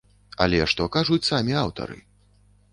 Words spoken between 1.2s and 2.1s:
самі аўтары?